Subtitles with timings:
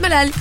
[0.00, 0.32] Malal.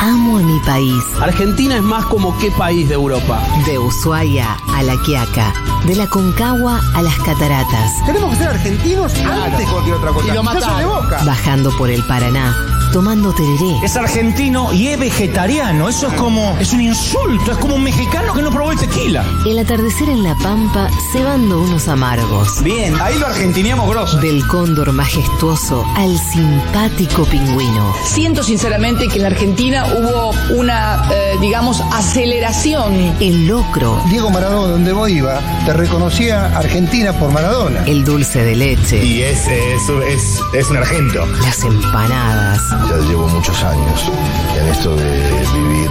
[0.00, 1.04] Amo a mi país.
[1.20, 3.40] Argentina es más como qué país de Europa.
[3.66, 5.52] De Ushuaia a La Quiaca.
[5.86, 8.04] De la Concagua a las Cataratas.
[8.06, 10.26] Tenemos que ser argentinos antes de cualquier otra cosa.
[10.26, 11.22] Y lo de boca.
[11.24, 12.79] Bajando por el Paraná.
[12.92, 13.76] Tomando tereré.
[13.84, 15.88] Es argentino y es vegetariano.
[15.88, 16.56] Eso es como.
[16.58, 17.52] Es un insulto.
[17.52, 19.24] Es como un mexicano que no probó el tequila.
[19.46, 22.62] El atardecer en La Pampa cebando unos amargos.
[22.64, 24.18] Bien, ahí lo argentineamos grosso.
[24.18, 27.94] Del cóndor majestuoso al simpático pingüino.
[28.04, 33.14] Siento sinceramente que en la Argentina hubo una, eh, digamos, aceleración.
[33.20, 34.02] El locro.
[34.10, 37.84] Diego Maradona, donde vos iba, te reconocía Argentina por Maradona.
[37.84, 39.04] El dulce de leche.
[39.04, 41.24] Y es, es, es, es un argento.
[41.42, 42.79] Las empanadas.
[42.88, 44.10] Ya llevo muchos años
[44.58, 45.89] en esto de vivir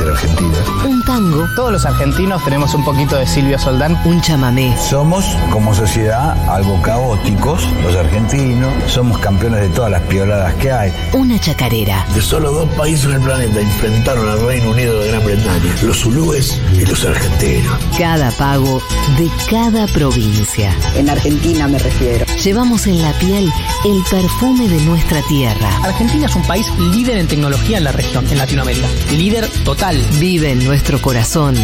[0.00, 0.58] ser argentina.
[0.86, 1.46] Un tango.
[1.54, 4.00] Todos los argentinos tenemos un poquito de Silvio Soldán.
[4.04, 4.74] Un chamamé.
[4.78, 8.72] Somos, como sociedad, algo caóticos, los argentinos.
[8.86, 10.92] Somos campeones de todas las pioladas que hay.
[11.12, 12.06] Una chacarera.
[12.14, 15.98] De solo dos países en el planeta enfrentaron al Reino Unido de Gran Bretaña, los
[15.98, 17.78] zulúes y los argentinos.
[17.98, 18.82] Cada pago
[19.18, 20.74] de cada provincia.
[20.96, 22.24] En Argentina me refiero.
[22.42, 23.52] Llevamos en la piel
[23.84, 25.68] el perfume de nuestra tierra.
[25.84, 28.86] Argentina es un país líder en tecnología en la región, en Latinoamérica.
[29.12, 29.89] Líder total.
[30.20, 31.56] Vive en nuestro corazón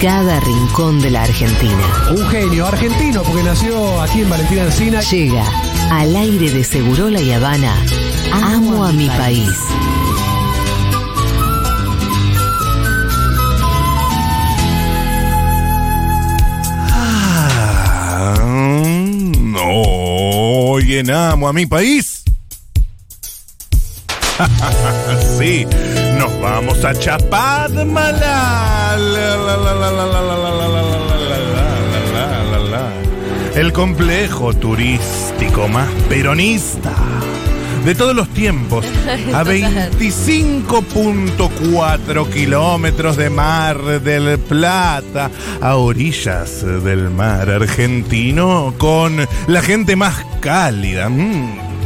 [0.00, 2.12] cada rincón de la Argentina.
[2.12, 5.00] Un genio argentino porque nació aquí en Valentina Encina.
[5.00, 5.44] Llega
[5.90, 7.74] al aire de Segurola y Habana.
[8.32, 9.50] Amo a mi país.
[16.92, 18.36] Ah,
[19.40, 20.78] no,
[21.32, 22.13] amo a mi país
[25.38, 25.66] sí,
[26.18, 28.74] nos vamos a Chapadmalal.
[33.54, 36.92] El complejo turístico más peronista
[37.84, 38.84] de todos los tiempos,
[39.34, 45.30] a 25.4 kilómetros de Mar del Plata,
[45.60, 51.10] a orillas del mar argentino, con la gente más cálida.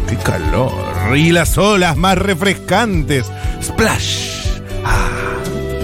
[0.08, 0.87] ¡Qué calor!
[1.16, 3.26] Y las olas más refrescantes.
[3.62, 4.60] ¡Splash!
[4.84, 5.08] ¡Ah!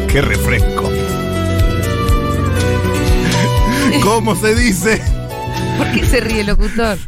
[0.08, 0.84] ¡Qué refresco!
[4.02, 5.02] ¿Cómo se dice?
[5.78, 6.98] ¿Por qué se ríe el locutor?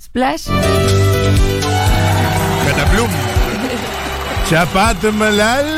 [0.00, 0.46] Splash.
[2.66, 3.08] Cataplum.
[4.48, 5.68] Chapatmalal o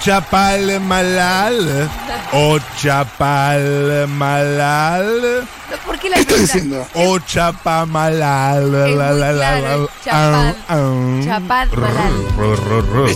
[0.00, 1.90] Chapalmalal
[2.32, 6.86] o Chapalmalal No, ¿Por qué la pregunta?
[6.94, 8.74] o Chapamalal.
[8.74, 9.88] Es la, la, la, ru.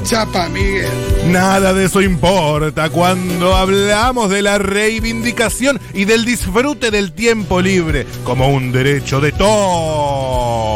[0.04, 0.91] chapa, Miguel.
[1.26, 8.06] Nada de eso importa cuando hablamos de la reivindicación y del disfrute del tiempo libre
[8.25, 10.71] como un derecho de todos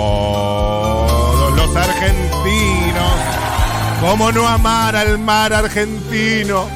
[4.06, 6.69] ¿Cómo no amar al mar argentino?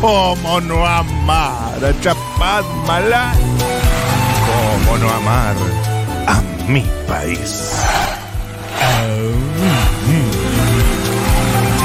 [0.00, 3.36] ¿Cómo no amar a Chapadmalal?
[4.46, 5.56] ¿Cómo no amar
[6.28, 7.72] a mi país?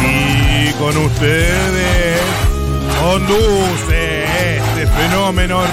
[0.04, 2.22] Y con ustedes
[3.02, 4.26] conduce
[4.56, 5.64] este fenómeno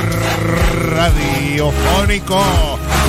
[0.94, 2.42] radiofónico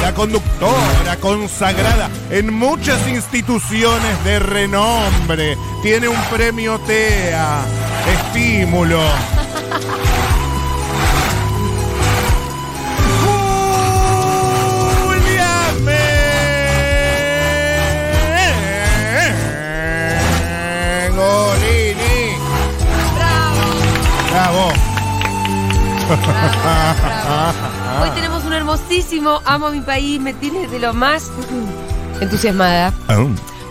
[0.10, 5.56] la conductora consagrada en muchas instituciones de renombre.
[5.84, 7.62] Tiene un premio TEA,
[8.08, 9.00] estímulo.
[21.16, 22.38] Golini.
[24.32, 24.72] Bravo.
[28.02, 28.39] Hoy tenemos
[28.70, 30.20] hermosísimo Amo a mi país.
[30.22, 31.32] Me tiene de lo más
[32.22, 32.94] entusiasmada.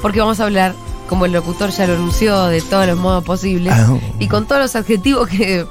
[0.02, 0.74] Porque vamos a hablar,
[1.08, 3.74] como el locutor ya lo anunció, de todos los modos posibles.
[4.18, 5.66] Y con todos los adjetivos que.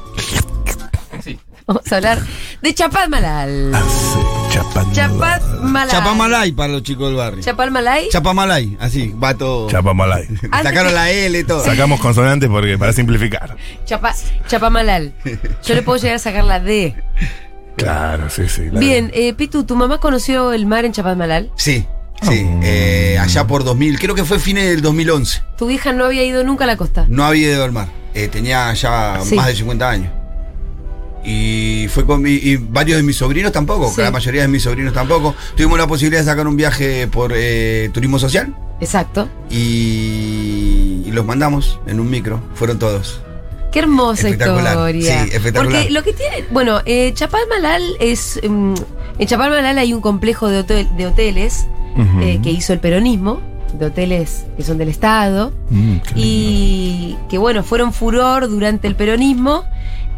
[1.65, 2.19] Vamos a hablar
[2.61, 3.71] de Chapadmalal.
[4.49, 4.93] Chapadmalal.
[4.93, 5.89] Chapadmalal.
[5.89, 7.43] Chapamalay para los chicos del barrio.
[7.43, 8.07] Chapadmalay.
[8.07, 9.69] Chapamalay, así, va todo.
[9.69, 10.27] Chapamalay.
[10.63, 11.65] Sacaron la L y todo.
[11.65, 13.57] Sacamos consonantes porque para simplificar.
[13.83, 14.15] Chapa,
[14.47, 15.13] Chapamalal.
[15.65, 16.95] Yo le puedo llegar a sacar la D.
[17.77, 18.63] Claro, sí, sí.
[18.71, 21.51] Bien, eh, Pitu, ¿tu mamá conoció el mar en Chapadmalal?
[21.55, 21.85] Sí,
[22.21, 22.45] sí.
[22.63, 25.41] eh, allá por 2000, creo que fue fines del 2011.
[25.57, 27.05] Tu hija no había ido nunca a la costa.
[27.07, 27.87] No había ido al mar.
[28.13, 29.35] Eh, tenía ya Sí.
[29.35, 30.11] más de 50 años.
[31.23, 34.01] Y fue con mi, y varios de mis sobrinos tampoco, Sí.
[34.01, 35.35] la mayoría de mis sobrinos tampoco.
[35.55, 39.27] Tuvimos la posibilidad de sacar un viaje por eh, turismo social Exacto.
[39.49, 42.41] y, y los mandamos en un micro.
[42.55, 43.21] Fueron todos.
[43.77, 45.23] Qué hermosa Espectacular, historia.
[45.25, 45.81] sí, espectacular.
[45.81, 46.45] Porque lo que tiene.
[46.51, 48.39] Bueno, eh, Chapalmalal es.
[48.47, 48.73] mm,
[49.19, 51.67] en Chapalmalal hay un complejo de, hotel- de hoteles
[52.21, 53.39] eh, que hizo el peronismo.
[53.77, 59.65] de hoteles que son del Estado Mm, y que bueno, fueron furor durante el peronismo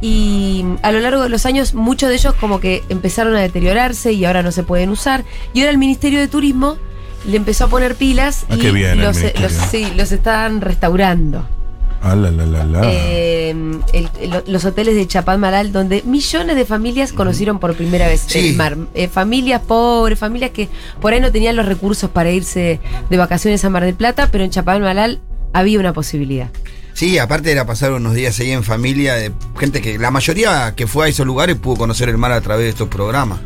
[0.02, 4.14] y a lo largo de los años muchos de ellos como que empezaron a deteriorarse
[4.14, 6.78] y ahora no se pueden usar y ahora el Ministerio de Turismo
[7.26, 9.50] le empezó a poner pilas Ah, y qué bien el los, ministerio.
[9.50, 11.46] los- sí, los están restaurando.
[12.02, 12.82] Ah, la, la, la, la.
[12.84, 18.24] Eh, el- el- los hoteles de Chapadmalal, donde millones de familias conocieron por primera vez
[18.28, 18.50] Sí.
[18.50, 18.78] el mar.
[18.94, 20.70] Eh, familias pobres, familias que
[21.02, 22.80] por ahí no tenían los recursos para irse
[23.10, 25.20] de vacaciones a Mar del Plata, pero en Chapadmalal
[25.52, 26.50] había una posibilidad.
[27.00, 30.86] Sí, aparte era pasar unos días ahí en familia, de gente que la mayoría que
[30.86, 33.40] fue a esos lugares pudo conocer el mar a través de estos programas.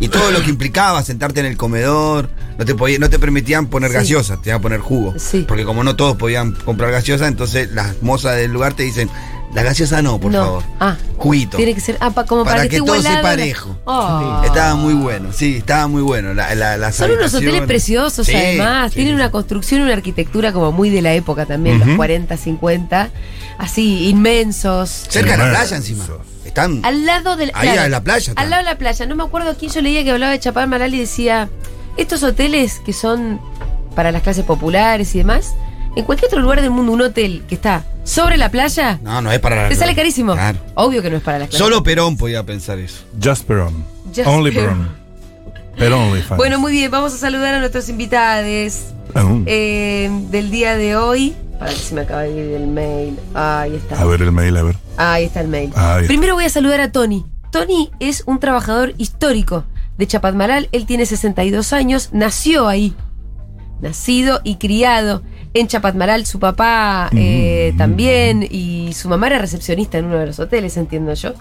[0.00, 3.66] Y todo lo que implicaba sentarte en el comedor, no te podía, no te permitían
[3.66, 3.96] poner Sí.
[3.96, 5.12] gaseosa, te iban a poner jugo.
[5.18, 5.44] Sí.
[5.46, 9.10] Porque como no todos podían comprar gaseosa, entonces las mozas del lugar te dicen,
[9.54, 10.44] la gaseosa no, por no.
[10.44, 10.62] favor.
[10.80, 11.56] Ah, Juguito.
[11.56, 13.78] tiene que ser ah, pa- como para, Para que, que esté todo sea parejo.
[13.84, 14.42] Oh.
[14.44, 16.34] Estaba muy bueno, sí, estaba muy bueno.
[16.34, 19.16] La, Son unos hoteles preciosos Sí, además, sí, tienen sí.
[19.16, 23.10] una construcción, una arquitectura como muy de la época también, los 40, 50,
[23.58, 24.90] así inmensos.
[25.08, 26.04] Cerca de la playa encima.
[26.44, 26.84] Están.
[26.84, 28.42] Al lado de la, Ahí a la playa está.
[28.42, 29.06] Al lado de la playa.
[29.06, 31.48] No me acuerdo a quién yo leía que hablaba de Chapadmalal y decía,
[31.96, 33.40] estos hoteles que son
[33.94, 35.54] para las clases populares y demás,
[35.96, 39.32] en cualquier otro lugar del mundo, un hotel que está sobre la playa, No, no
[39.32, 40.34] es para la te sale carísimo.
[40.34, 40.58] Claro.
[40.74, 41.64] Obvio que no es para las clases.
[41.64, 43.02] Solo Perón podía pensar eso.
[43.22, 43.84] Just Perón.
[44.14, 44.78] Just Only Perón.
[44.78, 45.04] Perón.
[45.76, 46.36] Pero only fans.
[46.36, 48.92] Bueno, muy bien, vamos a saludar a nuestros invitados
[49.46, 51.34] eh, del día de hoy.
[51.58, 53.18] Para que se me acaba de ir el mail.
[53.34, 54.00] Ahí está.
[54.00, 54.76] A ver el mail, a ver.
[54.96, 55.70] Ahí está el mail.
[55.70, 56.00] Está.
[56.06, 57.24] Primero voy a saludar a Tony.
[57.50, 59.64] Tony es un trabajador histórico
[59.96, 60.68] de Chapadmalal.
[60.72, 62.94] Él tiene 62 años, nació ahí.
[63.80, 65.22] Nacido y criado
[65.54, 66.26] en Chapadmalal.
[66.26, 67.78] Su papá eh, Mm.
[67.78, 71.32] también y su mamá era recepcionista en uno de los hoteles, entiendo yo.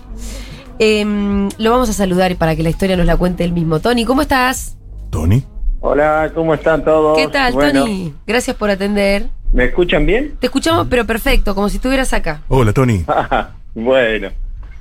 [0.79, 3.79] Em, lo vamos a saludar y para que la historia nos la cuente él mismo.
[3.79, 4.77] Tony, ¿cómo estás?
[5.09, 5.43] Tony.
[5.81, 7.17] Hola, ¿cómo están todos?
[7.17, 8.13] ¿Qué tal, Bueno, Tony?
[8.25, 9.27] Gracias por atender.
[9.51, 10.35] ¿Me escuchan bien?
[10.39, 12.41] Te escuchamos, pero perfecto, como si estuvieras acá.
[12.47, 13.03] Hola, Tony.
[13.75, 14.29] bueno,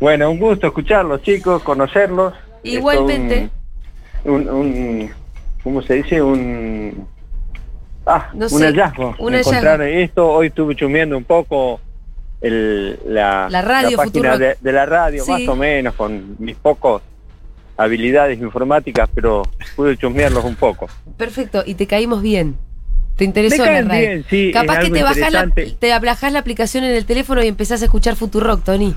[0.00, 2.32] bueno, un gusto escucharlos, chicos, conocerlos.
[2.62, 3.50] Igualmente.
[4.24, 5.10] Un, un-
[5.62, 6.22] ¿cómo se dice?
[6.22, 7.06] Un,
[8.06, 9.14] ah, No un sé, hallazgo.
[9.18, 9.98] un Encontrar hallazgo.
[10.00, 10.28] esto.
[10.30, 11.80] Hoy estuve chumeando un poco
[12.40, 15.30] el, la, La radio, página de, de la radio, Sí.
[15.30, 17.02] más o menos, con mis pocos
[17.76, 19.42] habilidades informáticas, pero
[19.76, 20.88] pude chusmearlos un poco.
[21.16, 22.56] Perfecto, y te caímos bien.
[23.16, 24.00] ¿Te interesó la radio?
[24.08, 27.46] bien, sí, Capaz que te bajás, la, te bajás la aplicación en el teléfono y
[27.48, 28.94] empezás a escuchar Futurock, Tony.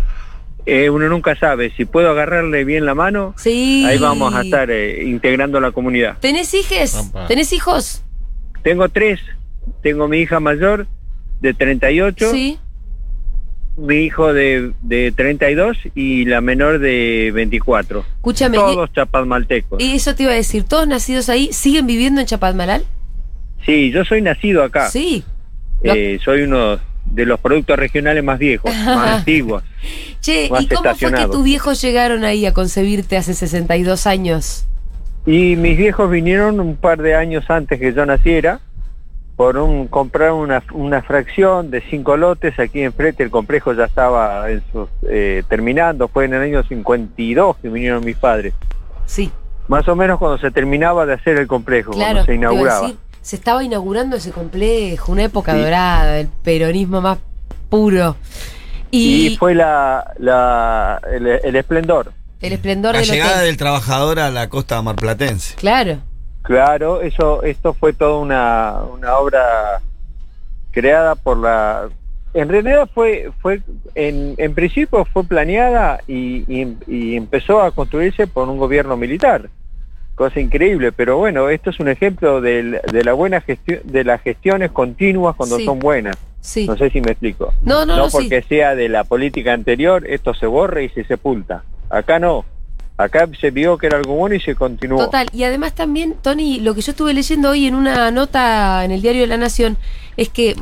[0.66, 3.86] Eh, uno nunca sabe, si puedo agarrarle bien la mano, Sí.
[3.88, 6.18] ahí vamos a estar eh, integrando la comunidad.
[6.22, 7.12] ¿Tenés hijes?
[7.28, 8.02] ¿Tenés hijos?
[8.66, 9.20] Tengo tres,
[9.84, 10.88] tengo mi hija mayor
[11.40, 12.58] de 38, Sí.
[13.78, 18.04] mi hijo de, de 32 y la menor de 24.
[18.16, 19.80] Escúchame, Todos chapadmaltecos.
[19.80, 22.84] y, eso te iba a decir, ¿todos nacidos ahí siguen viviendo en Chapadmalal?
[23.68, 24.90] Sí, yo soy nacido acá.
[24.90, 25.24] Sí.
[25.84, 29.62] Eh, soy uno de los productos regionales más viejos, más antiguos.
[30.22, 34.66] Che, Más ¿y cómo fue que tus viejos llegaron ahí a concebirte hace 62 años?
[35.26, 38.60] Y mis viejos vinieron un par de años antes que yo naciera
[39.36, 43.24] por un comprar una, una fracción de cinco lotes aquí enfrente.
[43.24, 46.08] El complejo ya estaba en sus, eh, terminando.
[46.08, 48.54] Fue en el año 52 que vinieron mis padres.
[49.06, 49.32] Sí,
[49.68, 52.14] Más o menos cuando se terminaba de hacer el complejo, claro.
[52.14, 52.82] cuando se inauguraba.
[52.82, 55.60] decir, se estaba inaugurando ese complejo, una época Sí.
[55.62, 57.18] dorada, el peronismo más
[57.70, 58.16] puro.
[58.92, 62.12] Y, Y, fue la, la, el, el esplendor.
[62.48, 63.46] El esplendor La del llegada hotel.
[63.46, 65.56] del trabajador a la costa marplatense.
[65.56, 65.98] Claro.
[66.44, 69.82] Claro, eso, esto fue toda una, una obra
[70.72, 71.90] creada por la...
[72.34, 73.62] En realidad fue, fue
[73.96, 79.50] en, en principio fue planeada y, y- y empezó a construirse por un gobierno militar,
[80.16, 84.22] cosa increíble, pero bueno, esto es un ejemplo del- de la buena gestión, de las
[84.22, 85.66] gestiones continuas cuando Sí.
[85.66, 86.18] son buenas.
[86.42, 86.68] Sí.
[86.68, 87.54] No sé si me explico.
[87.64, 88.18] No, no, no, sí.
[88.18, 91.64] porque sea de la política anterior, esto se borra y se sepulta.
[91.90, 92.46] Acá no.
[92.98, 95.00] Acá se vio que era algo bueno y se continuó.
[95.06, 98.92] Total, y además también, Tony, lo que yo estuve leyendo hoy en una nota en
[98.92, 99.78] el diario de la Nación
[100.16, 100.56] es que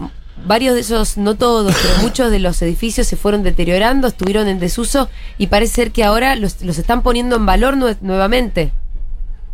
[0.47, 4.59] varios de esos, no todos, pero muchos de los edificios se fueron deteriorando, estuvieron en
[4.59, 8.71] desuso y parece ser que ahora los, los están poniendo en valor nue- nuevamente.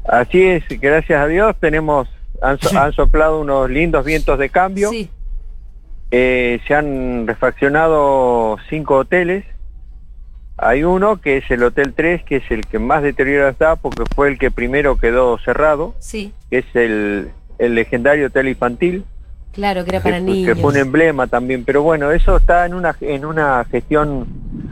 [0.08, 2.08] Así es, gracias a Dios tenemos,
[2.42, 4.90] han, so- han soplado unos lindos vientos de cambio.
[4.90, 5.10] Sí,
[6.12, 9.44] Eh, se han refaccionado cinco hoteles.
[10.62, 14.04] Hay uno que es el Hotel 3, que es el que más deteriorado está porque
[14.16, 19.06] fue el que primero quedó cerrado, sí, que es el, el legendario Hotel Infantil,
[19.54, 20.56] claro, que era para que, niños.
[20.56, 21.64] que fue un emblema también.
[21.66, 24.28] Pero bueno, eso está en una, en una gestión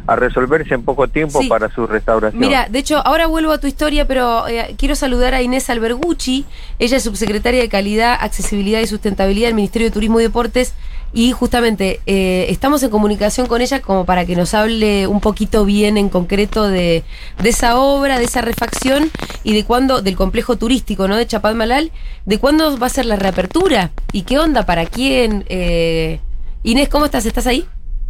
[0.07, 1.49] a resolverse en poco tiempo Sí.
[1.49, 2.39] para su restauración.
[2.39, 6.45] Mira, de hecho, ahora vuelvo a tu historia, pero eh, quiero saludar a Inés Albergucci.
[6.79, 10.73] Ella es subsecretaria de Calidad, Accesibilidad y Sustentabilidad del Ministerio de Turismo y Deportes.
[11.13, 15.65] Y justamente eh, estamos en comunicación con ella como para que nos hable un poquito
[15.65, 17.03] bien en concreto de,
[17.41, 19.09] de esa obra, de esa refacción
[19.43, 21.15] y de cuándo, del complejo turístico, ¿no?
[21.15, 21.91] De Chapadmalal,
[22.25, 25.45] de cuándo va a ser la reapertura y qué onda, para quién.
[25.49, 26.19] Eh,
[26.63, 27.25] Inés, ¿cómo estás?
[27.25, 27.65] ¿Estás ahí?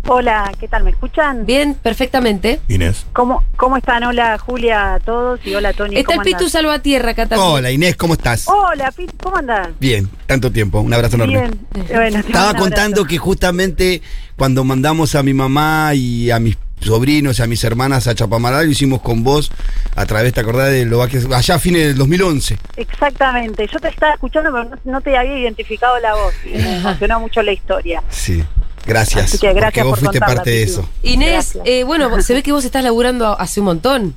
[0.10, 0.86] Hola, ¿qué tal?
[0.86, 1.46] ¿Me escuchan?
[1.46, 2.62] Bien, perfectamente.
[2.70, 3.06] Inés.
[3.12, 4.04] ¿Cómo, cómo están?
[4.04, 5.98] Hola Julia a todos y hola Tony.
[5.98, 6.50] Está el ¿cómo Pitu?
[6.50, 7.52] Salvatierra acá también.
[7.52, 8.48] Hola Inés, ¿cómo estás?
[8.48, 9.68] Hola, Pitu, ¿cómo andás?
[9.82, 11.40] Bien, tanto tiempo, un abrazo enorme.
[11.42, 11.60] Bien.
[11.92, 14.02] Bueno, te Estaba contando que justamente
[14.38, 18.66] cuando mandamos a mi mamá y a mis sobrinos y a mis hermanas a Chapamaral,
[18.66, 19.52] lo hicimos con vos
[19.96, 22.54] a través, ¿te acordás de lo que allá a fines del 2011?
[22.54, 22.72] abrazo.
[22.78, 23.68] Exactamente.
[23.68, 26.34] Yo te estaba escuchando, pero no, no te había identificado la voz.
[26.46, 28.02] y Me emocionó mucho la historia.
[28.10, 28.42] Sí,
[28.88, 29.26] gracias.
[29.26, 30.90] Así que gracias porque vos por fuiste contarla, parte de eso.
[31.04, 34.16] Inés, eh, bueno, se ve que vos estás laburando hace un montón.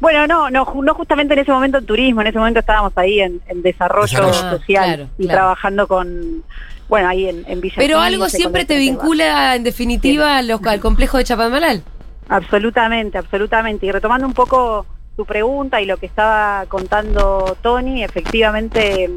[0.00, 3.20] Bueno, no, no, no justamente en ese momento en turismo, en ese momento estábamos ahí
[3.20, 4.58] en, en desarrollo, Desarrollo.
[4.58, 5.38] social Ah, claro, y claro.
[5.38, 6.42] trabajando con,
[6.88, 10.64] bueno, ahí en, en Villa Pero 15, algo siempre el te vincula, en definitiva, los-
[10.64, 11.82] al complejo de Chapadmalal.
[12.30, 13.84] Absolutamente, absolutamente.
[13.86, 19.10] Y retomando un poco tu pregunta y lo que estaba contando Tony, efectivamente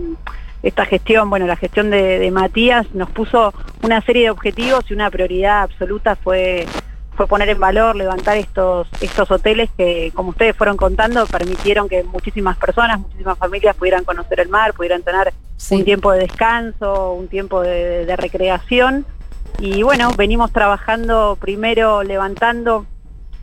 [0.64, 3.54] esta gestión, bueno, la gestión de, de Matías nos puso
[3.84, 6.66] una serie de objetivos y una prioridad absoluta fue
[7.16, 12.04] fue poner en valor, levantar estos estos hoteles que, como ustedes fueron contando, permitieron que
[12.04, 15.32] muchísimas personas, muchísimas familias pudieran conocer el mar, pudieran tener
[15.70, 19.06] un tiempo de descanso, un tiempo de, de recreación.
[19.60, 22.88] Y bueno, venimos trabajando primero levantando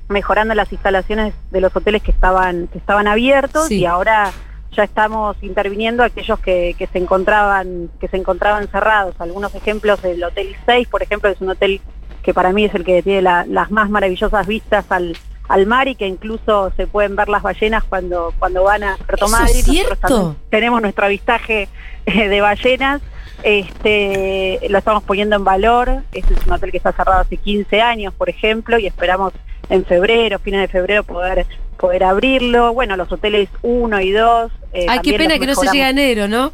[0.09, 3.79] mejorando las instalaciones de los hoteles que estaban que estaban abiertos Sí.
[3.81, 4.33] y ahora
[4.73, 10.23] ya estamos interviniendo aquellos que, que se encontraban que se encontraban cerrados algunos ejemplos del
[10.23, 11.81] hotel 6 por ejemplo es un hotel
[12.23, 15.17] que para mí es el que tiene la- las más maravillosas vistas al
[15.49, 19.25] al mar y que incluso se pueden ver las ballenas cuando cuando van a Puerto
[19.27, 19.65] ¿Eso es Madryn.
[19.89, 21.69] Nosotros tenemos nuestro avistaje
[22.07, 23.01] eh, de ballenas
[23.43, 26.03] este, lo estamos poniendo en valor.
[26.13, 29.33] Este es un hotel que está cerrado hace 15 años, por ejemplo, y esperamos
[29.71, 31.47] en febrero, fines de febrero, poder
[31.79, 32.75] poder abrirlo.
[32.75, 34.53] Bueno, los hoteles 1 y 2.
[34.75, 36.53] eh, Ay, qué pena que no se llegue a enero, ¿no?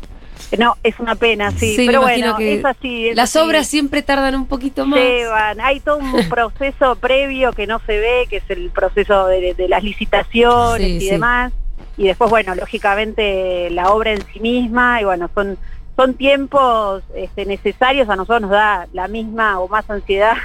[0.56, 1.74] No, es una pena, sí.
[1.74, 3.08] Sí, pero bueno, que es así.
[3.08, 3.44] es Las así.
[3.44, 5.00] obras siempre tardan un poquito más.
[5.00, 9.54] Llevan, hay todo un proceso previo que no se ve, que es el proceso de,
[9.54, 11.10] de las licitaciones Sí, y sí.
[11.10, 11.52] demás.
[11.96, 15.58] Y después, bueno, lógicamente la obra en sí misma, y bueno, son,
[15.96, 20.36] son tiempos este, necesarios, a nosotros nos da la misma o más ansiedad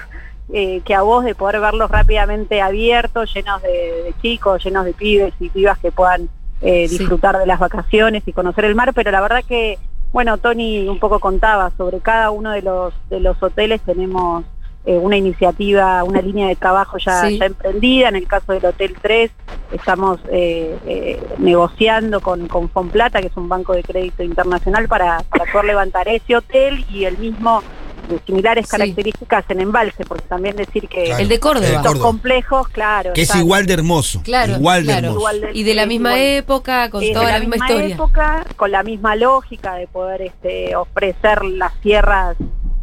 [0.54, 4.94] eh, que a vos de poder verlos rápidamente abiertos, llenos de, de chicos, llenos de
[4.94, 6.30] pibes y pibas que puedan
[6.62, 6.98] eh, Sí.
[7.00, 9.80] disfrutar de las vacaciones y conocer el mar, pero la verdad que,
[10.14, 14.44] bueno, Tony un poco contaba sobre cada uno de los, de los hoteles tenemos
[14.86, 17.38] eh, una iniciativa, una línea de trabajo ya, Sí.
[17.40, 18.10] ya emprendida.
[18.10, 19.30] En el caso del Hotel 3
[19.72, 25.20] estamos eh, eh, negociando con, con Fonplata, que es un banco de crédito internacional, para,
[25.30, 27.62] para poder levantar ese hotel y el mismo
[28.12, 28.72] de similares Sí.
[28.72, 31.22] características en embalse, porque también decir que Claro.
[31.24, 31.84] El de Córdoba.
[32.00, 33.13] Complejos, claro.
[33.13, 34.22] Que es igual de hermoso.
[34.24, 35.08] Claro, igual de claro.
[35.08, 35.20] hermoso.
[35.20, 36.25] Igual de- Y de la misma igual.
[36.38, 37.96] época, con toda de la, misma, historia.
[37.96, 42.36] época, con la misma lógica de poder este, ofrecer las sierras,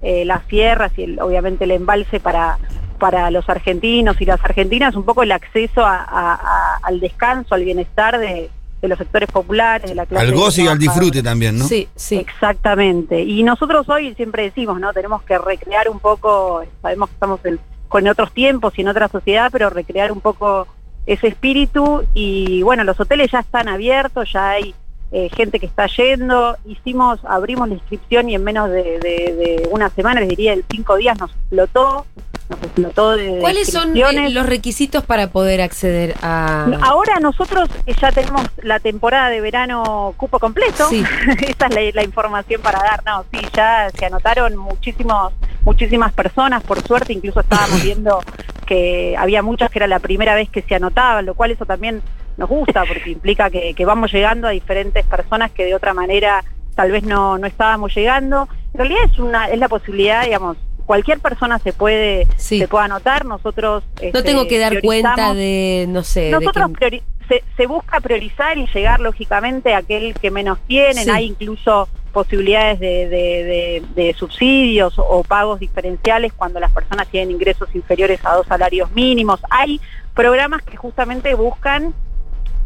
[0.02, 2.58] eh, las sierras y el- obviamente el embalse para
[2.98, 7.54] para los argentinos y las argentinas, un poco el acceso a- a- a- al descanso,
[7.54, 11.22] al bienestar de, de los sectores populares, de la clase Al goce y al disfrute
[11.22, 11.64] también, ¿no?
[11.64, 12.16] Sí, sí.
[12.16, 13.22] Exactamente.
[13.22, 14.92] Y nosotros hoy siempre decimos, ¿no?
[14.92, 17.58] Tenemos que recrear un poco, sabemos que estamos en,
[17.88, 20.68] con otros tiempos y en otra sociedad, pero recrear un poco
[21.06, 22.04] ese espíritu.
[22.14, 24.74] Y bueno, los hoteles ya están abiertos, ya hay
[25.12, 26.56] eh, gente que está yendo.
[26.66, 30.64] Hicimos, abrimos la inscripción y en menos de, de- de una semana, les diría, en
[30.70, 32.06] cinco días nos explotó.
[32.50, 36.66] Nos explotó de, ¿Cuáles son eh, los requisitos para poder acceder a...?
[36.80, 40.88] Ahora nosotros eh, ya tenemos la temporada de verano cupo completo.
[40.88, 41.04] Sí.
[41.46, 43.02] Esa es la, la información para dar.
[43.04, 48.20] No, sí, ya se anotaron muchísimos, muchísimas personas, por suerte, incluso estábamos viendo
[48.66, 52.02] que había muchas que era la primera vez que se anotaban, lo cual eso también
[52.38, 56.42] nos gusta, porque implica que, que vamos llegando a diferentes personas que de otra manera
[56.74, 58.48] tal vez no, no estábamos llegando.
[58.72, 62.58] En realidad es una, es la posibilidad, digamos, cualquier persona se puede, Sí.
[62.60, 66.70] se puede anotar, nosotros No este, tengo que dar cuenta de, no sé, de nosotros
[66.78, 71.04] que- se, se busca priorizar y llegar lógicamente a aquel que menos tienen.
[71.04, 71.10] Sí.
[71.10, 77.30] Hay incluso posibilidades de, de- de- de subsidios o pagos diferenciales cuando las personas tienen
[77.32, 79.40] ingresos inferiores a dos salarios mínimos.
[79.50, 79.78] Hay
[80.14, 81.92] programas que justamente buscan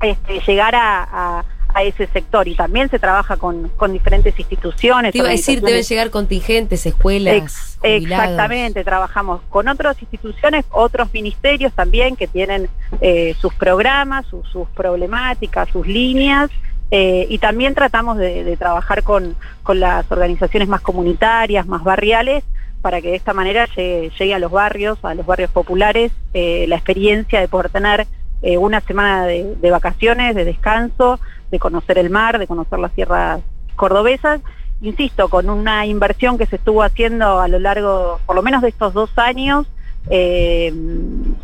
[0.02, 1.44] este, llegar a, a-
[1.74, 5.12] a ese sector y también se trabaja con, con diferentes instituciones.
[5.12, 7.78] Te iba a decir, deben llegar contingentes, escuelas, Ex-.
[7.82, 12.68] Exactamente, trabajamos con otras instituciones, otros ministerios también que tienen
[13.00, 16.50] eh, sus programas, sus, sus problemáticas, sus líneas.
[16.90, 22.44] eh, y también tratamos de, de trabajar con, con las organizaciones más comunitarias, más barriales,
[22.82, 26.66] para que de esta manera llegue, llegue a los barrios, a los barrios populares, eh,
[26.68, 28.06] la experiencia de poder tener
[28.42, 31.20] eh, una semana de, vacaciones, de descanso,
[31.50, 33.40] de conocer el mar, de conocer las sierras
[33.76, 34.40] cordobesas.
[34.80, 38.68] Insisto, con una inversión que se estuvo haciendo a lo largo, por lo menos de
[38.68, 39.68] estos dos años,
[40.10, 40.74] eh,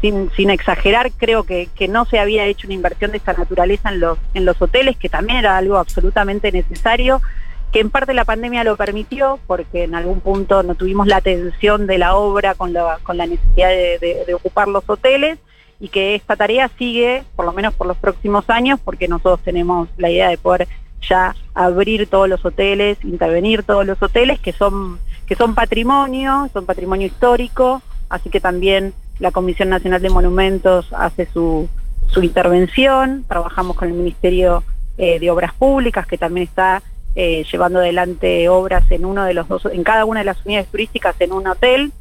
[0.00, 4.19] sin, exagerar, creo que, no se había hecho una inversión de esta naturaleza en los,
[4.35, 7.23] en los hoteles, que también era algo absolutamente necesario,
[7.71, 11.87] que en parte la pandemia lo permitió, porque en algún punto no tuvimos la atención
[11.87, 15.38] de la obra con la, con la necesidad de ocupar los hoteles,
[15.80, 19.88] y que esta tarea sigue, por lo menos por los próximos años, porque nosotros tenemos
[19.97, 20.68] la idea de poder
[21.08, 26.64] ya abrir todos los hoteles, intervenir todos los hoteles que son que son patrimonio, son
[26.64, 31.68] patrimonio histórico, así que también la Comisión Nacional de Monumentos hace su,
[32.06, 34.64] su intervención, trabajamos con el Ministerio
[34.97, 36.82] eh, de Obras Públicas que también está
[37.14, 40.68] eh, llevando adelante obras en uno de los dos, en cada una de las unidades
[40.68, 41.92] turísticas en un hotel.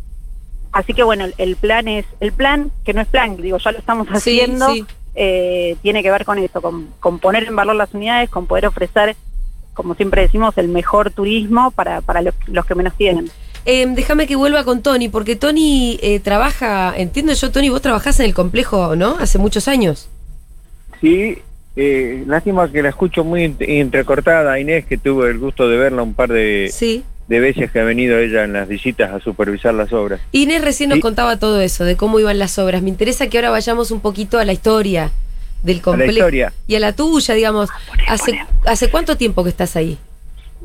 [0.78, 3.72] Así que bueno, el, el plan es, el plan, que no es plan, digo, ya
[3.72, 4.86] lo estamos haciendo, sí.
[5.16, 8.68] eh, tiene que ver con eso, con, con poner en valor las unidades, con poder
[8.68, 9.16] ofrecer,
[9.74, 13.32] como siempre decimos, el mejor turismo para, para los, los que menos tienen.
[13.66, 18.20] Eh, déjame que vuelva con Tony, porque Tony eh, trabaja, entiendo yo, Tony, vos trabajás
[18.20, 19.18] en el complejo, ¿no?
[19.20, 20.08] Hace muchos años.
[21.02, 21.40] Sí,
[21.76, 26.04] eh, lástima que la escucho muy ent- entrecortada, Inés, que tuve el gusto de verla
[26.04, 27.04] un par de, Sí.
[27.28, 30.22] De veces que ha venido ella en las visitas a supervisar las obras.
[30.32, 32.82] Inés recién nos contaba todo eso, de cómo iban las obras.
[32.82, 35.12] Me interesa que ahora vayamos un poquito a la historia
[35.64, 36.12] del complejo.
[36.12, 36.54] historia.
[36.68, 37.70] Y a la tuya, digamos.
[38.08, 39.98] ¿Hace, ¿Hace cuánto tiempo que estás ahí?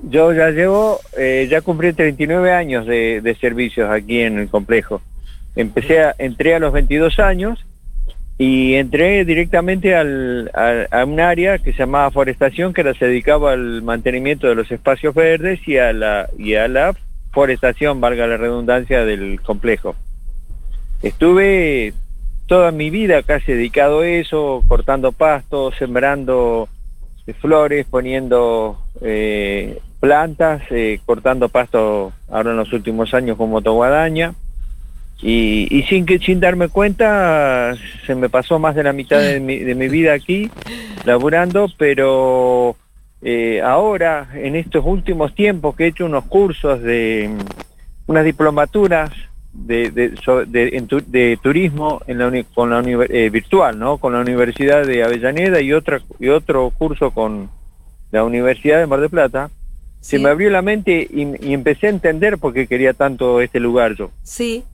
[0.04, 5.02] Yo ya llevo, eh, ya cumplí 39 años de, de servicios aquí en el complejo.
[5.54, 7.64] Empecé a, entré a los 22 años
[8.44, 13.82] y entré directamente a un área que se llamaba forestación, que era, se dedicaba al
[13.82, 16.92] mantenimiento de los espacios verdes y a la, y a la
[17.30, 19.94] forestación, valga la redundancia, del complejo.
[21.04, 21.94] Estuve
[22.46, 26.68] toda mi vida casi dedicado a eso, cortando pastos, sembrando
[27.28, 34.34] eh, flores, poniendo eh, plantas, eh, cortando pasto ahora en los últimos años con motoguadaña.
[35.22, 37.74] Y, y sin que sin darme cuenta
[38.06, 40.50] se me pasó más de la mitad de mi, de mi vida aquí
[41.04, 42.76] laburando, pero
[43.22, 47.30] eh, ahora en estos últimos tiempos que he hecho unos cursos de
[48.06, 49.10] unas diplomaturas
[49.52, 50.08] de, de,
[50.46, 53.98] de- de turismo en la uni- con la univer- eh, virtual, ¿no?
[53.98, 57.48] Con la Universidad de Avellaneda y otra y otro curso con
[58.10, 59.50] la Universidad de Mar del Plata.
[60.00, 63.60] Se me abrió la mente y, y empecé a entender por qué quería tanto este
[63.60, 64.64] lugar yo Sí.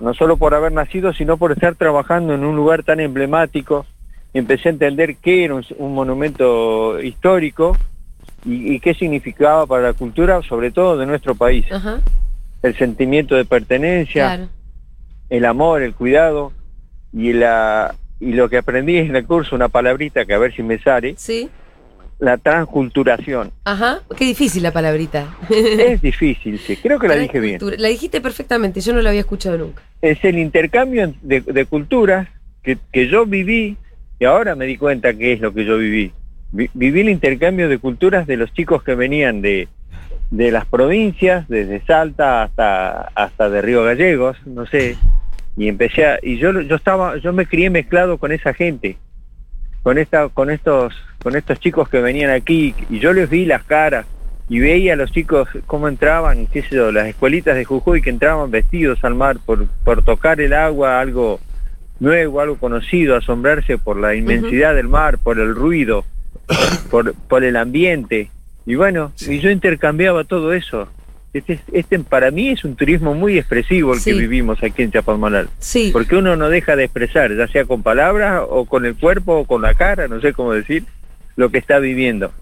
[0.00, 3.86] No solo por haber nacido, sino por estar trabajando en un lugar tan emblemático.
[4.32, 7.76] Empecé a entender qué era un, un monumento histórico
[8.44, 11.70] y, y qué significaba para la cultura, sobre todo de nuestro país.
[11.70, 12.00] Ajá.
[12.62, 14.48] El sentimiento de pertenencia, Claro.
[15.30, 16.52] el amor, el cuidado
[17.12, 20.62] y, la, y lo que aprendí en el curso, una palabrita que a ver si
[20.62, 21.48] me sale, Sí.
[22.24, 23.52] La transculturación.
[23.64, 24.00] Ajá.
[24.16, 25.34] Qué difícil la palabrita.
[25.50, 27.60] es difícil, sí, creo que la dije bien.
[27.78, 29.82] La dijiste perfectamente, yo no la había escuchado nunca.
[30.02, 32.28] es el intercambio de, de culturas
[32.62, 33.76] que, que yo viví
[34.18, 36.12] y ahora me di cuenta que es lo que yo viví.
[36.52, 39.68] Vi- viví el intercambio de culturas de los chicos que venían de,
[40.30, 44.96] de las provincias, desde Salta hasta, hasta de Río Gallegos, no sé,
[45.56, 48.96] y empecé a, y yo, yo estaba, yo me crié mezclado con esa gente,
[49.84, 53.62] con esta, con estos, con estos chicos que venían aquí, y yo les vi las
[53.62, 54.06] caras,
[54.48, 58.10] y veía a los chicos cómo entraban, qué sé yo, las escuelitas de Jujuy que
[58.10, 61.38] entraban vestidos al mar por, por tocar el agua, algo
[62.00, 66.04] nuevo, algo conocido, asombrarse por la inmensidad del mar, por el ruido,
[66.90, 68.30] por, por el ambiente.
[68.64, 70.88] Y bueno, y yo intercambiaba todo eso.
[71.34, 74.92] Este, es- este para mí es un turismo muy expresivo el que vivimos aquí en
[74.92, 75.50] Chapadmalal.
[75.58, 75.90] Sí.
[75.92, 79.44] Porque uno no deja de expresar, ya sea con palabras o con el cuerpo o
[79.44, 80.84] con la cara, no sé cómo decir,
[81.36, 82.32] lo que está viviendo.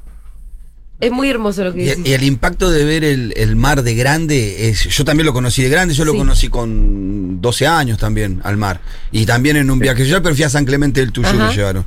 [1.00, 1.98] Es muy hermoso lo que dices.
[2.04, 5.60] y el impacto de ver el, el mar de grande, es, yo también lo conocí
[5.62, 6.18] de grande, yo lo Sí.
[6.18, 8.80] conocí con 12 años también al mar.
[9.10, 11.48] Y también en un viaje, yo pero fui a San Clemente del Tuyo Ajá.
[11.48, 11.84] me llevaron.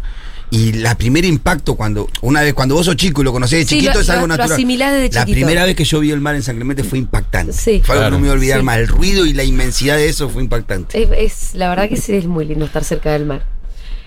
[0.51, 3.65] Y la primer impacto cuando, una vez cuando vos sos chico y lo conocés de
[3.65, 4.51] Sí, chiquito lo- es algo lo- lo natural.
[4.53, 5.35] asimilás desde la chiquito.
[5.35, 7.51] primera vez que yo vi el mar en San Clemente fue impactante.
[7.53, 7.81] Sí.
[7.83, 8.11] Fue algo que Claro.
[8.11, 8.65] no me voy a olvidar Sí.
[8.65, 8.77] más.
[8.77, 11.01] El ruido y la inmensidad de eso fue impactante.
[11.01, 13.43] Es, es- la verdad que sí es muy lindo estar cerca del mar.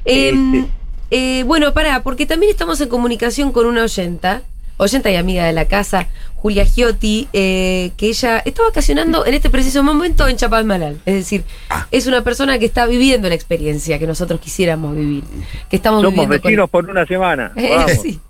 [0.05, 0.67] Em,
[1.11, 4.43] Eh, bueno, pará, porque también estamos en comunicación con una oyenta,
[4.77, 6.07] oyenta y amiga de la casa,
[6.41, 11.01] Julia Giotti, eh, que ella está vacacionando en este preciso momento en Chapalmalal.
[11.05, 11.45] Es decir,
[11.91, 15.25] es una persona que está viviendo la experiencia que nosotros quisiéramos vivir.
[15.69, 17.53] Que estamos Somos viviendo con- vecinos por una semana.
[17.57, 17.91] Vamos.
[18.03, 18.21] sí.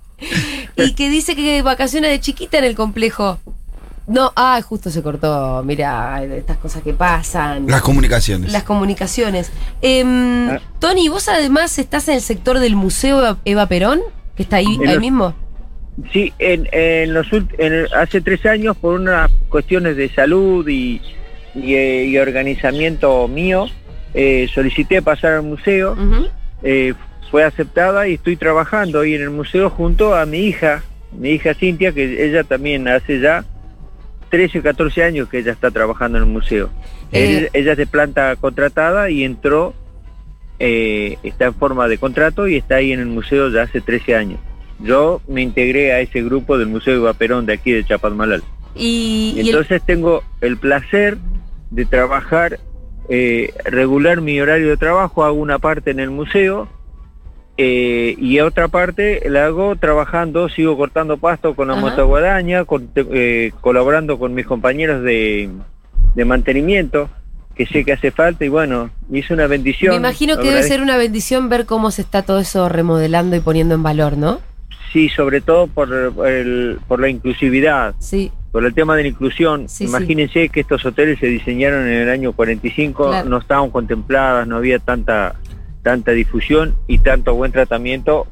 [0.76, 3.38] Y que dice que vacaciona de chiquita en el complejo.
[4.06, 5.62] No, ah, justo se cortó.
[5.64, 7.66] Mira, estas cosas que pasan.
[7.66, 8.50] Las comunicaciones.
[8.50, 9.50] Las comunicaciones.
[9.82, 10.60] Em, Ah.
[10.78, 14.00] Tony, vos además estás en el sector del Museo Eva- Perón,
[14.34, 15.34] que está ahí, ahí mismo.
[16.12, 21.00] Sí, en, en los en hace tres años por unas cuestiones de salud y,
[21.54, 23.66] y, eh, y organizamiento mío,
[24.14, 25.96] eh, solicité pasar al museo,
[26.62, 26.94] eh,
[27.30, 30.82] fue aceptada y estoy trabajando ahí en el museo junto a mi hija,
[31.12, 33.44] mi hija Cintia, que ella también hace ya
[34.30, 36.70] 13 o 14 años que ella está trabajando en el museo.
[37.12, 37.38] Eh.
[37.38, 39.74] Ella, ella es de planta contratada y entró,
[40.58, 44.14] eh, está en forma de contrato y está ahí en el museo ya hace 13
[44.14, 44.40] años.
[44.80, 48.42] Yo me integré a ese grupo del Museo Eva Perón de aquí de Chapadmalal.
[48.74, 51.18] Y, Y y el- entonces tengo el placer
[51.70, 52.60] de trabajar,
[53.08, 56.68] eh, regular mi horario de trabajo, hago una parte en el museo
[57.56, 61.82] eh, y otra parte la hago trabajando, sigo cortando pasto con la Ajá.
[61.82, 65.50] motoguadaña, con- eh, colaborando con mis compañeros de,
[66.14, 67.10] de mantenimiento,
[67.56, 69.90] que sé que hace falta y bueno, hice una bendición.
[69.90, 73.40] me imagino que debe ser una bendición ver cómo se está todo eso remodelando y
[73.40, 74.38] poniendo en valor, ¿no?
[74.92, 77.94] Sí, sobre todo por, el, por la inclusividad.
[77.98, 78.32] Sí.
[78.52, 79.68] Por el tema de la inclusión.
[79.68, 79.84] Sí, sí.
[79.84, 83.28] Imagínense que estos hoteles se diseñaron en el año 45, Claro.
[83.28, 85.34] no estaban contempladas, no había tanta
[85.82, 88.26] tanta difusión y tanto buen tratamiento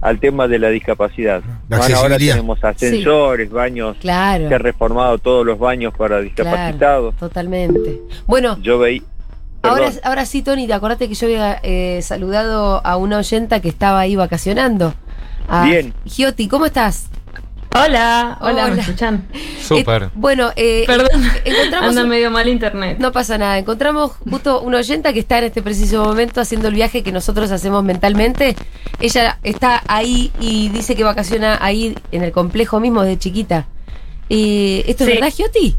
[0.00, 1.42] al tema de la discapacidad.
[1.68, 4.48] La Bueno, ahora tenemos ascensores, baños, Claro.
[4.48, 7.14] se han reformado todos los baños para discapacitados.
[7.16, 8.00] Totalmente.
[8.26, 9.02] Bueno, Yo veí...
[9.62, 14.00] ahora, ahora sí, Tony, acordate que yo había eh, saludado a una oyenta que estaba
[14.00, 14.94] ahí vacacionando.
[15.48, 15.94] A Bien.
[16.04, 17.06] Giotti, ¿cómo estás?
[17.74, 18.74] Hola, hola, Hola.
[18.74, 19.26] ¿me escuchan?
[19.62, 20.04] Súper.
[20.04, 22.96] Eh, bueno, eh, Perdón, encontramos anda un- medio mal internet.
[22.98, 23.58] No pasa nada.
[23.58, 27.50] Encontramos justo una oyenta que está en este preciso momento haciendo el viaje que nosotros
[27.50, 28.56] hacemos mentalmente.
[28.98, 33.66] Ella está ahí y dice que vacaciona ahí en el complejo mismo de chiquita.
[34.30, 35.76] Eh, ¿Esto es verdad, Gioti?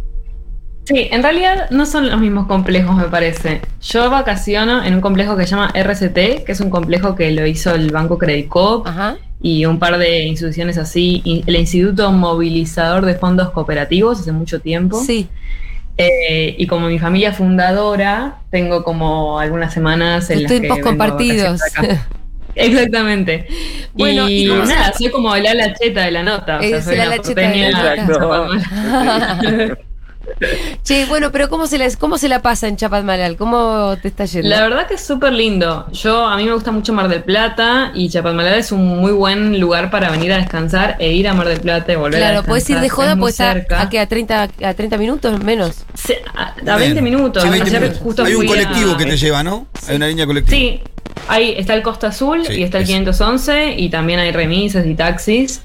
[0.87, 3.59] Sí, en realidad no son los mismos complejos, me parece.
[3.81, 7.45] Yo vacaciono en un complejo que se llama RCT, que es un complejo que lo
[7.45, 8.87] hizo el Banco Credit Coop
[9.41, 15.03] y un par de instituciones así, el Instituto Movilizador de Fondos Cooperativos hace mucho tiempo.
[15.03, 15.27] Sí.
[15.97, 21.59] Eh, y como mi familia fundadora, tengo como algunas semanas en Tus las que compartidos.
[21.63, 22.07] acá.
[22.55, 23.45] Exactamente.
[23.93, 26.59] Bueno, y, ¿y nada, soy como el ala cheta de la nota.
[26.59, 29.77] O sea, soy el una ala cheta de la nota.
[30.83, 33.37] Che, bueno, pero ¿cómo se, la, ¿cómo se la pasa en Chapadmalal?
[33.37, 34.47] ¿Cómo te está yendo?
[34.49, 35.85] La verdad que es súper lindo.
[35.91, 39.59] Yo, a mí me gusta mucho Mar del Plata y Chapadmalal es un muy buen
[39.59, 42.43] lugar para venir a descansar e ir a Mar del Plata y volver a Claro,
[42.45, 43.81] puedes ir de joda, pues a, cerca.
[43.81, 45.83] a, que a 30, a 30 minutos menos.
[46.35, 47.43] A 20 minutos.
[47.43, 48.01] Sí, 20 Ayer minutos.
[48.03, 49.67] justo Hay un a- colectivo que te lleva, ¿no?
[49.87, 50.57] Hay una línea colectiva.
[50.57, 50.81] Sí,
[51.27, 54.85] ahí está el Costa Azul Sí, y está el es- 511 y también hay remises
[54.85, 55.61] y taxis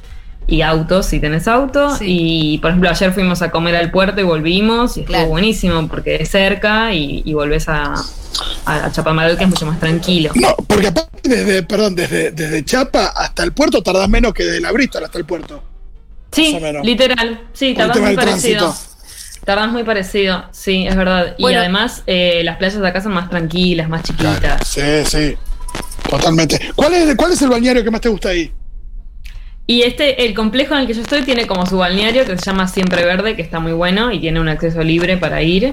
[0.47, 1.97] y autos si tenés auto.
[2.01, 6.17] Y por ejemplo, ayer fuimos a comer al puerto y volvimos y estuvo buenísimo porque
[6.17, 7.95] es cerca y, y volvés a,
[8.67, 10.33] a, a que es mucho más tranquilo.
[10.35, 14.61] No, porque aparte desde, perdón, desde, desde Chapa hasta el puerto tardás menos que de
[14.61, 15.63] la Bristol hasta el puerto.
[16.33, 17.43] Sí, literal.
[17.53, 18.59] Sí, tardás muy parecido.
[18.69, 18.93] tránsito.
[19.45, 21.35] Tardás muy parecido, sí, es verdad.
[21.37, 24.69] Y además, eh, las playas de acá son más tranquilas, más chiquitas.
[24.69, 25.37] Sí, sí.
[26.09, 26.61] Totalmente.
[26.77, 28.53] ¿Cuál es, ¿Cuál es el balneario que más te gusta ahí?
[29.73, 32.45] Y este, el complejo en el que yo estoy tiene como su balneario que se
[32.45, 35.73] llama Siempre Verde, que está muy bueno y tiene un acceso libre para ir.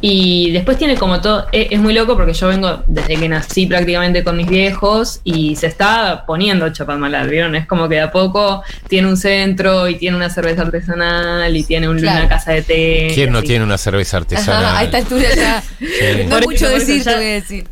[0.00, 3.66] Y después tiene como todo, e- es, muy loco porque yo vengo desde que nací
[3.66, 7.56] prácticamente con mis viejos y se está poniendo Chapadmalal, ¿vieron?
[7.56, 11.64] Es como que de a poco tiene un centro y tiene una cerveza artesanal y
[11.64, 12.20] tiene un- Claro.
[12.20, 13.10] una casa de té.
[13.12, 13.48] ¿Quién no así.
[13.48, 14.64] tiene una cerveza artesanal?
[14.64, 15.60] Ajá, a esta altura ya.
[15.60, 15.86] Sí.
[16.28, 17.64] No Por mucho decir, eso te ya- voy a decir.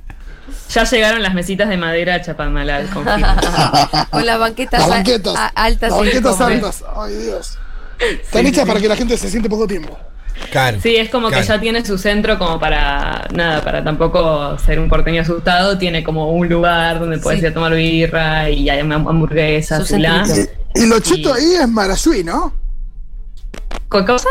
[0.70, 3.26] Ya llegaron las mesitas de madera a Chapadmalal, confirmo.
[4.10, 5.34] Con las banquetas, Las a- banquetas.
[5.36, 5.90] a- altas.
[5.90, 6.84] Las banquetas altas.
[6.96, 7.58] Ay, Dios.
[7.98, 9.98] Están Sí, hechas sí, para que la gente se siente poco tiempo.
[10.52, 10.78] Claro.
[10.80, 11.42] Sí, es como Claro.
[11.42, 16.04] que ya tiene su centro como para nada, para tampoco ser un porteño asustado, tiene
[16.04, 17.46] como un lugar donde puedes Sí.
[17.46, 20.04] ir a tomar birra y hay ham- hamburguesas Su y.
[20.74, 22.52] Y lo cheto ahí es Marasui, ¿no?
[23.90, 24.28] ¿Qué cosa?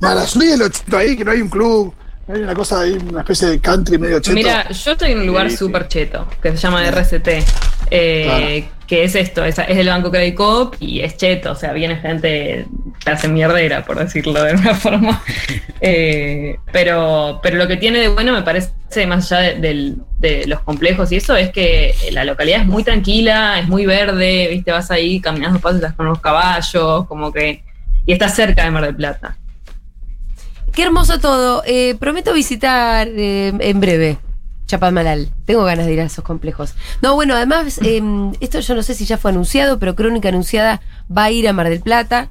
[0.00, 1.94] Marasui es lo cheto ahí, que no hay un club
[2.28, 4.34] Hay una cosa ahí, una especie de country medio cheto.
[4.34, 5.56] Mira, yo estoy en un lugar Sí, sí.
[5.58, 7.28] súper cheto, que se llama RCT,
[7.92, 11.72] eh, que es esto, es, es el Banco Credit Coop y es cheto, o sea,
[11.72, 12.66] viene gente
[13.04, 15.22] clase mierdera, por decirlo de una forma.
[15.80, 18.72] Eh, pero, pero lo que tiene de bueno, me parece,
[19.06, 19.94] más allá de,
[20.46, 24.72] los complejos y eso, es que la localidad es muy tranquila, es muy verde, viste,
[24.72, 27.62] vas ahí caminando pasos, estás con unos caballos, como que...
[28.04, 29.36] Y estás cerca de Mar del Plata.
[30.76, 31.62] Qué hermoso todo.
[31.64, 34.18] Eh, prometo visitar eh, en breve
[34.66, 35.30] Chapadmalal.
[35.46, 36.74] Tengo ganas de ir a esos complejos.
[37.00, 38.02] No, bueno, además, eh,
[38.40, 41.54] esto yo no sé si ya fue anunciado, pero Crónica Anunciada va a ir a
[41.54, 42.28] Mar del Plata.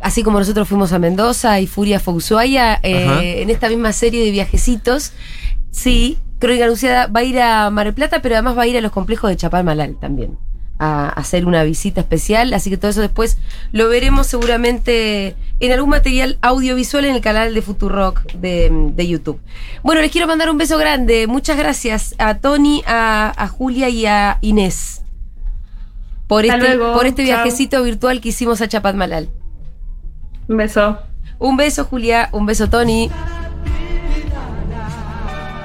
[0.00, 4.24] Así como nosotros fuimos a Mendoza y Furia fue Ushuaia, eh, en esta misma serie
[4.24, 5.12] de viajecitos,
[5.70, 8.78] sí, Crónica Anunciada va a ir a Mar del Plata, pero además va a ir
[8.78, 10.38] a los complejos de Chapadmalal también,
[10.80, 12.52] a, hacer una visita especial.
[12.54, 13.38] Así que todo eso después
[13.70, 19.40] lo veremos seguramente en algún material audiovisual en el canal de Futurock de, de YouTube.
[19.84, 21.26] Bueno, les quiero mandar un beso grande.
[21.28, 25.00] Muchas gracias a Tony, a, a Julia y a Inés
[26.30, 26.94] por Hasta este, luego.
[26.94, 27.42] por este Chao.
[27.42, 29.28] viajecito virtual que hicimos a Chapadmalal.
[30.46, 30.96] Un beso.
[31.40, 32.28] Un beso, Julia.
[32.30, 33.10] Un beso, Tony.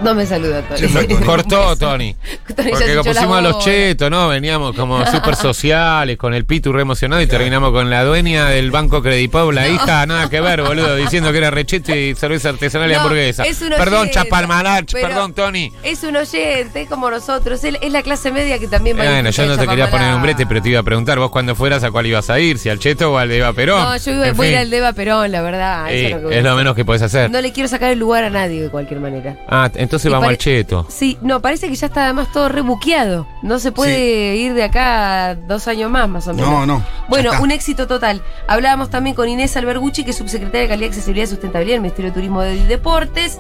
[0.03, 1.15] No me saluda, Tony.
[1.25, 2.15] Cortó, Tony.
[2.55, 4.27] Tony Porque pusimos a los chetos, ¿no?
[4.27, 8.71] Veníamos como súper sociales, con el pitu re emocionado y terminamos con la dueña del
[8.71, 12.89] banco Credipop, la hija, nada que ver, boludo, diciendo que era recheto y cerveza artesanal
[12.91, 13.43] y No, hamburguesa.
[13.43, 14.09] es un Perdón,
[14.91, 15.71] pero- perdón, Tony.
[15.83, 17.63] Es un oyente, es como nosotros.
[17.63, 19.89] Él- Es la clase media que también va a Bueno, yo no de te quería
[19.89, 22.39] poner un brete, pero te iba a preguntar, vos cuando fueras a cuál ibas a
[22.39, 23.81] ir, si al cheto o al de Eva Perón.
[23.81, 25.91] No, yo iba- En voy a ir al Deva Perón, la verdad.
[25.91, 27.29] eso Eh, es lo que es menos que podés hacer.
[27.31, 29.37] No le quiero sacar el lugar a nadie de cualquier manera.
[29.47, 30.85] Ah, entonces Y vamos al cheto.
[30.89, 33.27] Sí, no, parece que ya está además todo rebuqueado.
[33.41, 36.49] No se puede ir de acá dos años más, más o menos.
[36.49, 36.83] No, no.
[37.07, 38.21] Bueno, un éxito total.
[38.47, 42.11] Hablábamos también con Inés Albergucci, que es subsecretaria de Calidad, Accesibilidad y Sustentabilidad del Ministerio
[42.11, 43.39] de Turismo y Deportes.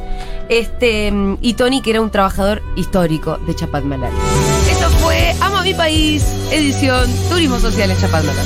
[0.49, 4.11] Este, y Tony, que era un trabajador histórico de Chapadmalal.
[4.69, 8.45] Esto fue Amo a mi país, edición Turismo Social en Chapadmalal.